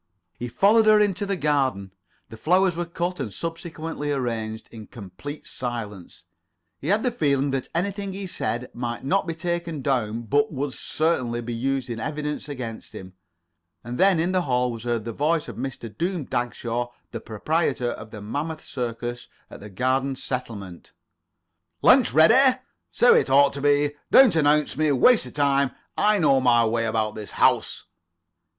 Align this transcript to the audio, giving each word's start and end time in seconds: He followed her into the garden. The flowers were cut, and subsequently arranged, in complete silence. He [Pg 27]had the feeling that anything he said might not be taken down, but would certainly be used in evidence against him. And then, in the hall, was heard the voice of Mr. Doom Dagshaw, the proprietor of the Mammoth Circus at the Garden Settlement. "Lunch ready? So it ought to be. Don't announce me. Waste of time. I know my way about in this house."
He 0.39 0.47
followed 0.47 0.87
her 0.87 0.99
into 0.99 1.27
the 1.27 1.35
garden. 1.37 1.93
The 2.29 2.35
flowers 2.35 2.75
were 2.75 2.87
cut, 2.87 3.19
and 3.19 3.31
subsequently 3.31 4.11
arranged, 4.11 4.67
in 4.71 4.87
complete 4.87 5.45
silence. 5.45 6.23
He 6.79 6.87
[Pg 6.87 6.97
27]had 6.97 7.03
the 7.03 7.11
feeling 7.11 7.51
that 7.51 7.67
anything 7.75 8.11
he 8.13 8.25
said 8.25 8.71
might 8.73 9.03
not 9.03 9.27
be 9.27 9.35
taken 9.35 9.83
down, 9.83 10.23
but 10.23 10.51
would 10.51 10.73
certainly 10.73 11.39
be 11.39 11.53
used 11.53 11.87
in 11.87 11.99
evidence 11.99 12.49
against 12.49 12.93
him. 12.93 13.13
And 13.83 13.99
then, 13.99 14.19
in 14.19 14.31
the 14.31 14.41
hall, 14.41 14.71
was 14.71 14.85
heard 14.85 15.05
the 15.05 15.11
voice 15.13 15.47
of 15.47 15.55
Mr. 15.55 15.95
Doom 15.95 16.25
Dagshaw, 16.25 16.91
the 17.11 17.19
proprietor 17.21 17.91
of 17.91 18.09
the 18.09 18.23
Mammoth 18.23 18.65
Circus 18.65 19.27
at 19.51 19.59
the 19.59 19.69
Garden 19.69 20.15
Settlement. 20.15 20.93
"Lunch 21.83 22.11
ready? 22.11 22.57
So 22.91 23.13
it 23.13 23.29
ought 23.29 23.53
to 23.53 23.61
be. 23.61 23.93
Don't 24.09 24.35
announce 24.35 24.75
me. 24.75 24.91
Waste 24.91 25.27
of 25.27 25.33
time. 25.33 25.69
I 25.95 26.17
know 26.17 26.41
my 26.41 26.65
way 26.65 26.85
about 26.87 27.09
in 27.09 27.15
this 27.17 27.31
house." 27.33 27.85